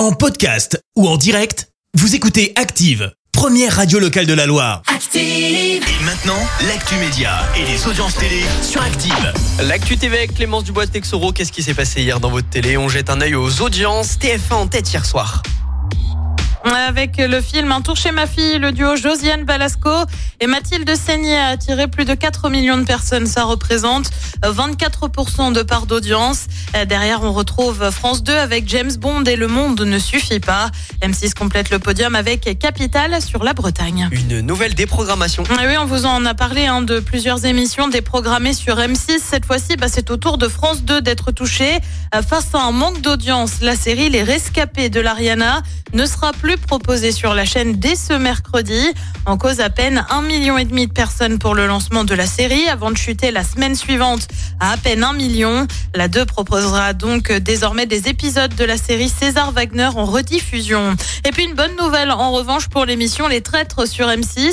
[0.00, 4.80] En podcast ou en direct, vous écoutez Active, première radio locale de la Loire.
[4.86, 5.20] Active.
[5.20, 9.34] Et maintenant, l'actu média et les audiences télé sur Active.
[9.60, 12.78] L'actu TV avec Clémence Dubois Texoro, qu'est-ce qui s'est passé hier dans votre télé?
[12.78, 14.16] On jette un œil aux audiences.
[14.16, 15.42] TF1 en tête hier soir.
[16.64, 19.90] Avec le film Un tour chez ma fille, le duo Josiane Balasco
[20.40, 23.26] et Mathilde Seigné a attiré plus de 4 millions de personnes.
[23.26, 24.10] Ça représente
[24.42, 26.46] 24% de part d'audience.
[26.86, 30.70] Derrière, on retrouve France 2 avec James Bond et Le Monde ne suffit pas.
[31.02, 34.08] M6 complète le podium avec Capital sur la Bretagne.
[34.12, 35.44] Une nouvelle déprogrammation.
[35.50, 39.20] Ah oui, on vous en a parlé hein, de plusieurs émissions déprogrammées sur M6.
[39.22, 41.78] Cette fois-ci, bah, c'est au tour de France 2 d'être touché.
[42.14, 46.49] Euh, face à un manque d'audience, la série Les Rescapés de l'Ariana ne sera plus
[46.56, 48.82] proposée sur la chaîne dès ce mercredi.
[49.26, 52.26] En cause à peine un million et demi de personnes pour le lancement de la
[52.26, 54.26] série avant de chuter la semaine suivante
[54.58, 55.66] à à peine un million.
[55.96, 60.94] La 2 proposera donc désormais des épisodes de la série César Wagner en rediffusion.
[61.24, 64.52] Et puis une bonne nouvelle en revanche pour l'émission Les Traîtres sur M6.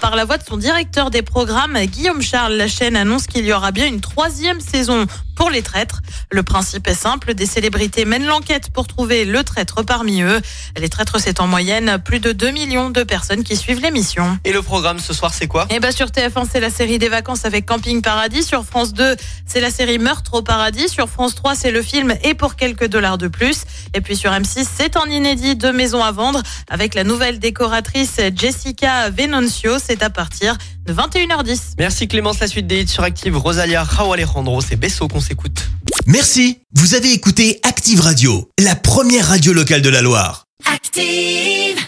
[0.00, 3.54] Par la voix de son directeur des programmes, Guillaume Charles, la chaîne annonce qu'il y
[3.54, 5.06] aura bien une troisième saison
[5.44, 6.00] pour les traîtres.
[6.30, 10.40] Le principe est simple, des célébrités mènent l'enquête pour trouver le traître parmi eux.
[10.78, 14.38] Les traîtres, c'est en moyenne plus de 2 millions de personnes qui suivent l'émission.
[14.46, 15.66] Et le programme ce soir, c'est quoi?
[15.68, 18.42] Eh ben sur TF1, c'est la série des vacances avec Camping Paradis.
[18.42, 20.88] Sur France 2, c'est la série Meurtre au paradis.
[20.88, 23.64] Sur France 3, c'est le film Et pour quelques dollars de plus.
[23.92, 28.18] Et puis sur M6, c'est en inédit deux maisons à vendre avec la nouvelle décoratrice
[28.34, 29.72] Jessica Venoncio.
[29.78, 30.56] C'est à partir
[30.86, 31.74] de 21h10.
[31.78, 33.36] Merci Clémence, la suite des hits sur Active.
[33.36, 35.68] Rosalia, Rao Alejandro, c'est Besso qu'on s'écoute.
[36.06, 40.44] Merci, vous avez écouté Active Radio, la première radio locale de la Loire.
[40.72, 41.84] Active.